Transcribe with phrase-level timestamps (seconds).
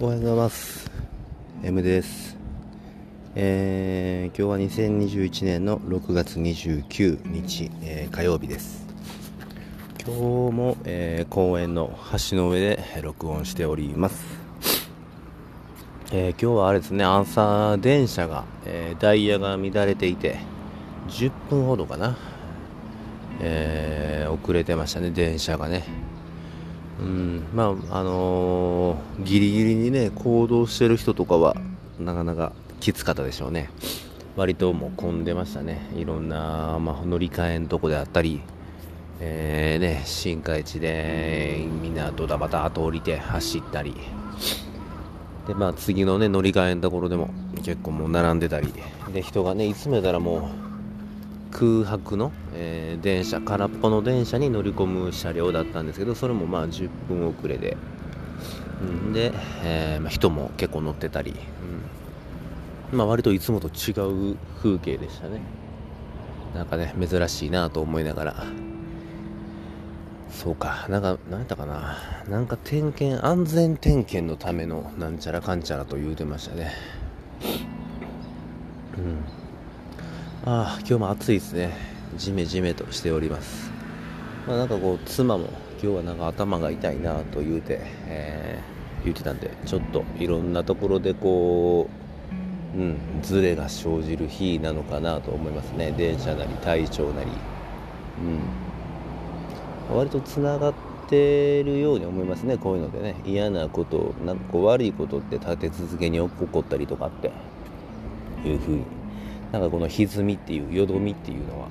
[0.00, 0.88] おはようございます。
[1.64, 2.36] M です。
[3.34, 8.86] えー、今日は2021年の6月29日、えー、火曜日です。
[10.06, 11.98] 今日も、えー、公園の
[12.30, 14.24] 橋の上で録音しております。
[16.12, 20.38] えー、今日はあれですね朝電車が、えー、ダイヤが乱れていて
[21.08, 22.16] 10分ほどかな、
[23.40, 25.82] えー、遅れてましたね電車がね。
[27.00, 27.44] うん。
[27.54, 31.56] まああのー、ギリギリにね行動してる人とかは
[31.98, 33.70] なかなかきつかったでしょうね。
[34.36, 35.90] 割ともう混んでましたね。
[35.96, 38.40] いろんな、まあ、乗り換えのとこであったり
[39.20, 43.96] えーね、新海地でみんなドタバタと降りて走ったり。
[45.48, 47.30] で、まあ、次の、ね、乗り換えのところでも
[47.64, 48.72] 結構もう並んでたり。
[49.12, 50.67] で人がねいつもたらもう
[51.50, 57.76] 空白の、えー、電車空っぽの電車に乗り込む車両だったんですけどそれもまあ10分遅れで、
[58.82, 59.32] うん、で、
[59.64, 63.92] えー、まあ、人も結構乗ってたり、うんまあ、割といつもと違
[64.32, 65.40] う風景でしたね。
[66.54, 68.44] なんかね珍しいなと思いながら。
[70.30, 71.98] そうかなんか何やったかな。
[72.28, 76.72] なんか点検安全点検のためのなんちゃらかんちゃらと言うてましたね。
[78.96, 79.37] うん。
[80.50, 81.76] ああ今日も暑いですね。
[82.16, 83.70] ジメジメとしております。
[84.46, 91.90] まあ、なんかこう妻も今日はなんか頭が痛いなと言うて、えー、言ってたんでちょっといろんなところでこ
[92.74, 95.92] ううんズレが生じる日なのかなと思いますね。
[95.92, 97.30] 電車なり体調なり。
[99.90, 99.94] うん。
[99.98, 100.74] 割とつながっ
[101.10, 103.16] てるように思いますねこういうのでね。
[103.26, 107.32] 嫌なことなんかこう悪いことって立て続けに起こったりとかって
[108.48, 108.97] いうふうに
[109.52, 111.68] なんかこの歪みっていうよどみっていうのは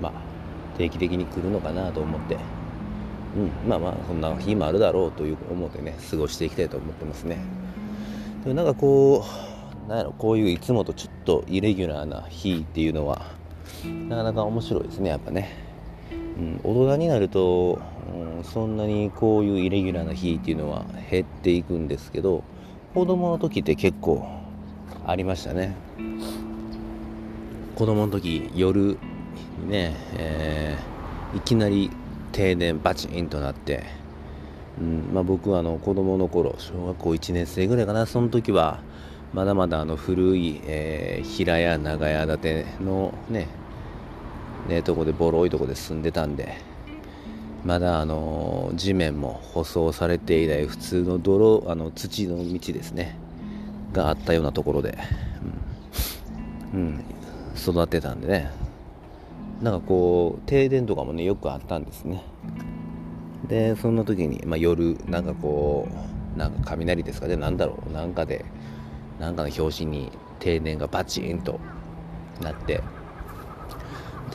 [0.00, 0.12] まあ
[0.76, 2.36] 定期的に来るのかなと思って。
[3.36, 7.38] うんまあまあそんな日もあるだろうという思ってね過ごしていきたいと思ってますね。
[8.42, 9.24] でもなんかこ
[9.86, 13.26] うなんやろこういういつもとちょっとイレギュラーな日っていうのは
[14.08, 15.50] なかなか面白いですねやっぱね、
[16.38, 17.80] うん、大人になると、
[18.12, 22.44] うん、そんなにこういうイレギュラーな日っていうのは減っていくんですけど
[22.94, 24.26] 子供の時って結構
[25.06, 25.74] ありましたね。
[27.78, 28.98] 子供の時夜
[29.60, 31.92] にね、えー、いきなり
[32.32, 33.84] 停電バチンとなって、
[34.80, 38.80] うんまあ、僕はあの子供の頃小学校1年生ぐらいかなその時は
[39.32, 43.46] まだまだあの古い、えー、平屋長屋建てのね
[44.66, 46.56] ねとこでボロいとこで住んでたんで
[47.64, 53.16] まだあの地面も舗装されていない普通の泥あの土の道ですね
[53.92, 54.98] があったようなところで、
[56.74, 57.04] うん、うん、
[57.58, 58.50] 育てたんでね。
[59.62, 62.22] なんかこう停電とかもねよくあったんですね。
[63.48, 65.88] でそんな時に、まあ、夜なんかこ
[66.36, 67.36] うなんか雷ですかね。
[67.36, 67.92] 何だろう。
[67.92, 68.44] なんかで
[69.18, 71.58] なんかの拍子に停電がバチンと
[72.40, 72.82] なって。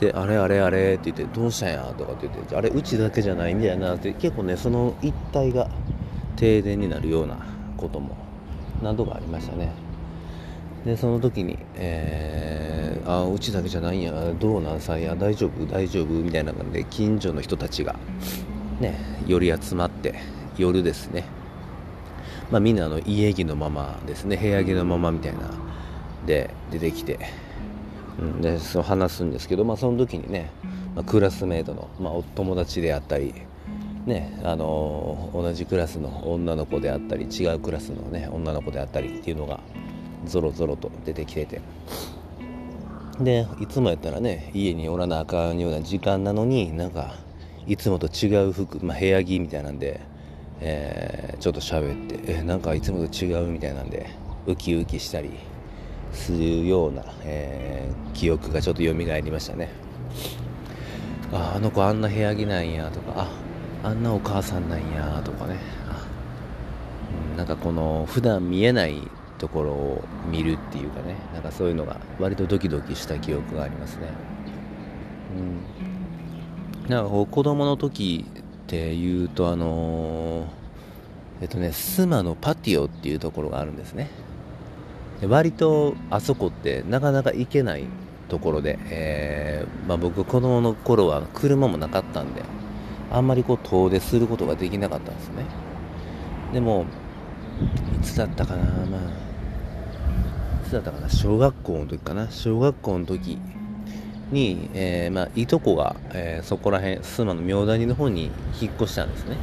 [0.00, 5.70] であれあれあれって言ってどうしたんやとかって言ってあれうちだけじゃないんだよなって結構ねその一帯が
[6.34, 7.38] 停電になるような
[7.76, 8.16] ことも
[8.82, 9.83] 何度かありましたね。
[10.84, 17.96] でその時に、えー、あうちだけじゃないんやどうなんさや大丈夫大丈夫みたいな感じで近所の人たちが
[18.80, 20.14] ね寄り集まって
[20.58, 21.24] 夜ですね。
[22.50, 24.36] まあみんなの家着のままですね。
[24.36, 25.50] 部屋着のままみたいな
[26.26, 27.18] で出てきて、
[28.18, 30.50] うん、でそう話すんですけどまあその時にね、
[30.94, 33.34] まあ、クラスメートの、まあ、お友達であったり
[34.06, 39.60] ねあのー、同じクラスの女の子であったり違うクラスのね女の子であったりっていうのが
[40.26, 41.60] ぞろぞろと出てきてて。
[43.20, 47.14] でいつもやったらね家におらなあかんような時間なのになんか
[47.66, 50.00] いつもと違う服、まあ、部屋着みたいなんで、
[50.60, 54.10] えー、ちょっと喋ってえなんかいつもと違うみたいなんで
[54.46, 55.30] ウキウキしたり
[56.12, 59.68] するような、えー、記憶がちょっと蘇りましたね。
[61.32, 63.28] ああの子あんな部屋着なんやとかあ
[63.82, 65.56] あんなお母さんなんやとかね。
[67.32, 69.08] うん、なんかこの普段見えない
[69.38, 74.08] ところを見るっていうかねなんかそういうのが割とドキドキした記憶がありますね。
[76.84, 76.90] うん。
[76.90, 80.46] なんかこう子供の時っていうとあのー、
[81.42, 84.10] えっとねスマのパティオっていうところがあるんですね。
[85.20, 87.84] で割とあそこってなかなか行けない
[88.28, 92.42] ところで、えー、まあ、僕子供の頃は車もなかったんで
[93.10, 95.44] あんまりこう遠出することができなかったんですね。
[96.52, 96.86] でも
[98.00, 98.64] いつだったかな？
[98.86, 99.00] まあ
[100.66, 101.08] いつだったかな？
[101.08, 102.30] 小学校の時かな？
[102.30, 103.38] 小学校の時
[104.30, 108.30] に、えー、まあ、いとこが、えー、そこら辺須磨の明谷の方に
[108.60, 109.36] 引っ越したんですね。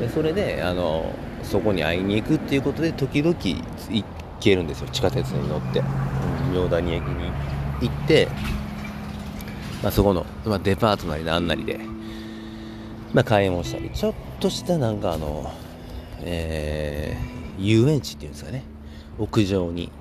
[0.00, 4.04] でそれであのそこに会いに行くっていうことで時々行
[4.40, 4.88] けるんですよ。
[4.90, 5.82] 地下鉄に乗って、う
[6.50, 7.30] ん、明谷駅に
[7.82, 8.28] 行って、
[9.82, 11.78] まあ、そこの、まあ、デパートなりなんなりで、
[13.12, 13.90] まあ、買い物したり。
[13.90, 15.52] ちょっとしたなんかあの
[16.24, 18.64] えー、遊園地っていうんですかね。
[19.18, 19.92] 屋上に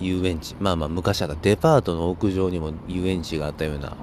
[0.00, 0.56] 遊園地。
[0.58, 3.96] まあまあ昔はデパートの屋上にも遊園地があったような、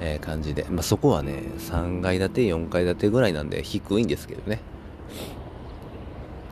[0.00, 4.60] えー、感じで、まあ、そこはね3階建て4階建てぐらいなんで低いんですけどね。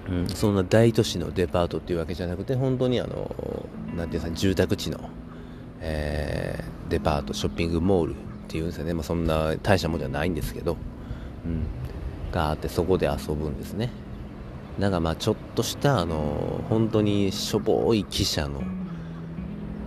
[0.09, 4.99] うん、そんな大都市のデパートっていうわけじゃなくて本当にあのなんていうんですか住宅地の、
[5.81, 8.17] えー、デパートショッピングモールっ
[8.49, 10.79] ていうんですよね、まあ、そんな大したもんじゃないんですけど、
[11.45, 11.67] うん、
[12.33, 13.91] があってそこで遊ぶんですね。
[14.79, 18.63] なんかまあちょっとしたあの本当にしょぼい汽車の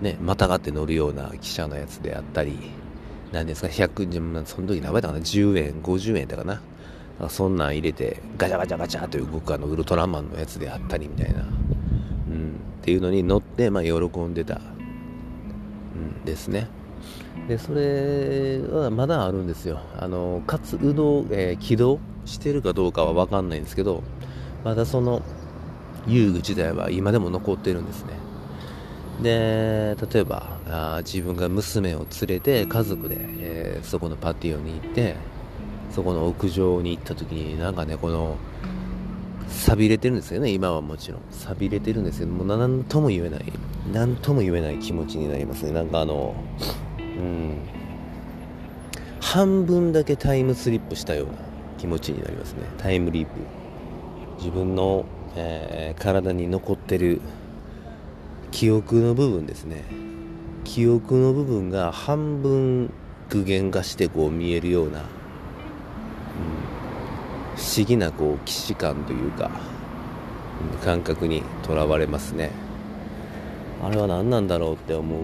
[0.02, 2.58] ねまたがって乗るような汽車のやつであったり
[3.32, 6.62] 何ですか100その時何倍だかな10円50円だかな。
[7.30, 14.56] そんなん入れてガチャガチャガチャという動くあのウルトラマンのやつであったりみたいな、うん、っていうのに乗って、まあ、喜んでた、
[15.96, 16.68] うん、ですね。
[17.48, 19.82] でそれはまだあるんですよ。
[19.98, 24.04] あの活動、えー、起動してるかどうかは分かんないんですけど
[24.64, 25.22] まだその
[26.08, 28.14] 遊具自体は今でも残ってるんですね。
[29.22, 35.16] で例えばあ自分が娘を連れて家族で、えー、そこのパティオに行って
[35.92, 38.38] そこの屋上に行った時になんかねこの
[39.48, 40.50] 錆びれてるんですよね。
[40.50, 41.22] 今はもちろん。
[41.30, 43.54] 錆びれてるんですけども何とも言えない。
[43.92, 45.72] 何とも言えない気持ちになりますね。
[45.72, 46.34] なんかあの
[47.00, 47.58] うん。
[49.20, 51.34] 半分だけタイムスリップしたような
[51.78, 52.64] 気持ちになりますね。
[52.78, 53.32] タイムリープ。
[54.42, 55.06] 自分の、
[55.36, 57.22] えー、体に残ってる
[58.50, 59.84] 記憶の部分ですね。
[60.64, 62.92] 記憶の部分が半分
[63.30, 65.06] 具現化してこう見えるような、うん、
[67.56, 69.52] 不思議なこう既視感というか、
[70.84, 72.50] 感覚にとらわれますね。
[73.84, 75.20] あれは何なんだろうって思う、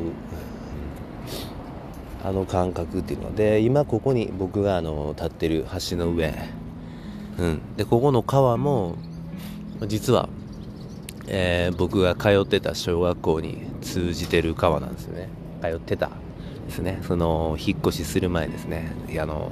[2.24, 6.34] あの感覚っていうので今ここに僕があの立ってる橋の上
[7.40, 8.96] うん、でここの川も
[9.86, 10.28] 実は、
[11.28, 15.30] えー、僕が通ってた小学校に通じてる川なんですよね。
[15.62, 16.10] 通ってた
[16.66, 17.00] ですね。
[17.04, 18.92] その引っ越しする前ですね。
[19.20, 19.52] あの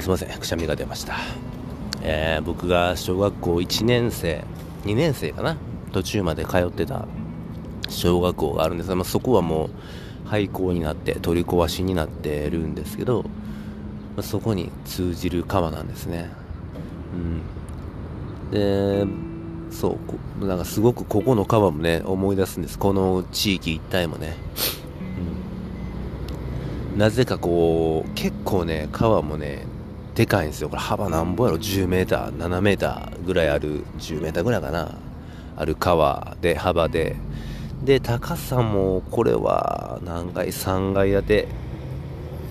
[0.00, 0.38] すいません。
[0.38, 1.16] くしゃみが出ました、
[2.02, 4.44] えー、僕が小学校1年生
[4.84, 5.56] 2年生かな？
[5.92, 7.06] 途中まで通ってた
[7.90, 13.26] 小学校があるんですが、まあ、そこはもう廃校になって取り壊しになってるんですけど
[14.16, 16.30] まそこに通じる川なんですね。
[17.14, 19.06] うん、で
[19.70, 19.98] そ
[20.40, 22.78] うなんかすごくここの川もね思い出すんです。
[22.78, 24.36] この地域一帯もね、
[26.92, 29.64] うん、なぜかこう結構ね川もね
[30.14, 30.68] でかいんですよ。
[30.68, 34.94] これ幅なんぼやろ？10m 7m ぐらいある 10m ぐらいかな。
[35.56, 37.16] ある川で幅で。
[37.82, 41.61] で高さもこれは何階？3階建て。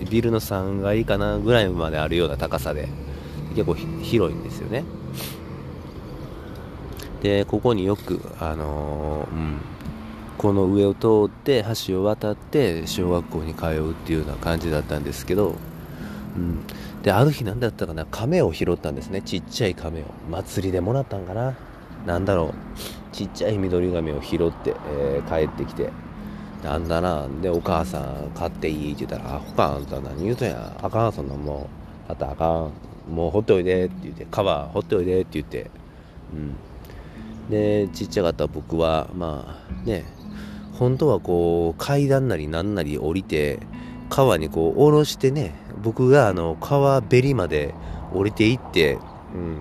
[0.04, 2.88] ビルの3階かなぐらいまであるような高さで
[3.50, 4.84] 結構広いんですよね。
[7.22, 9.58] でここによくあのー、うん。
[10.42, 15.54] この上を通って橋を渡って小学校に通うっていうような感じだったんですけど、
[16.36, 16.66] うん、
[17.02, 19.22] である日何だったかな亀を拾ったんですね。
[19.22, 20.04] ちっちゃい亀を。
[20.28, 21.54] 祭りでもらったんかな。
[22.06, 23.14] 何だろう。
[23.14, 25.90] ちっちゃい緑亀を拾って、えー、帰ってきて。
[26.62, 27.26] なんだな。
[27.40, 30.76] でお母さん買っていいって言ったら「あほかあんた何言うとんや。
[30.82, 31.68] あかんそんなも
[32.08, 32.70] うあったあかん。
[33.12, 35.70] もうほっておいで」って言って「カバーほっておいで」って言って。
[36.32, 36.54] うん。
[37.50, 40.04] でちっちゃかった僕はまあね
[40.78, 43.58] 本当はこう階段なりなんなり降りて
[44.08, 47.74] 川にこう下ろしてね僕があの川べりまで
[48.14, 48.98] 降りていって
[49.34, 49.58] うん。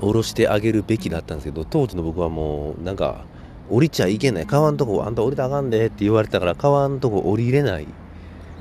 [0.00, 3.24] 下ろしてあげるべきだったんですけど当時の僕はもうなんか
[3.70, 4.46] 降りちゃいけない。
[4.46, 7.86] 川んとこ、あんた降りたあかんでって言われたから、川んとこ降りれない。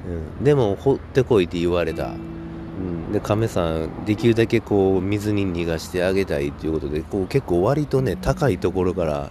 [0.05, 2.07] うん、でも、掘ってこいって言われた。
[2.07, 2.09] う
[3.09, 9.29] ん、で、亀さん、できるだけこう、水に逃がしてあげたいっていうことで、こう結構割とね、高いところから、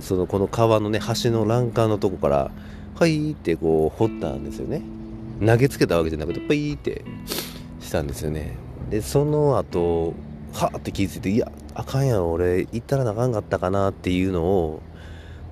[0.00, 2.50] その、この川のね、橋の欄干のとこから、
[2.94, 4.82] はいってこう、掘ったんですよね。
[5.44, 7.04] 投げつけたわけじゃなくて、ピーって
[7.80, 8.56] したんですよね。
[8.90, 10.14] で、その後、
[10.52, 14.82] はって気づいて、いや、あかんやん、俺、行ったらなあかんかったかなっていうのを、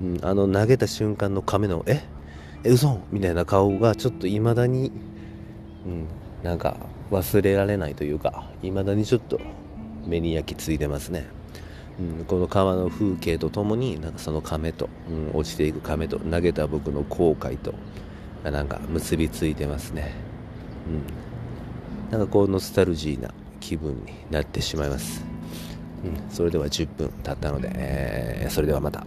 [0.01, 2.05] うん、あの投げた瞬間の亀のえ
[2.65, 4.93] え嘘みたいな顔がちょっと未だに、
[5.87, 6.07] うん、
[6.43, 6.77] なんか
[7.11, 9.41] 忘れられないというか未だにちょっと
[10.07, 11.27] 目に焼き付いてますね、
[11.99, 17.75] うん、この川の風景とともになんかその亀と、うん、落ちていく亀と投げた僕の後悔と
[18.45, 20.15] なんか結びついてますね、
[22.11, 22.19] うん。
[22.19, 25.25] なんかこうノスタルジーな気分になってしまいます、
[26.05, 29.05] うん、それでは10分経ったので、えー、それではまた。